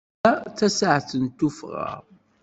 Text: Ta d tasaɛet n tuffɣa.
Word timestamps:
Ta 0.21 0.31
d 0.51 0.53
tasaɛet 0.57 1.11
n 1.23 1.25
tuffɣa. 1.37 1.89